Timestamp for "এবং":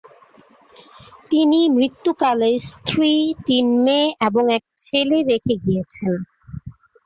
4.27-4.43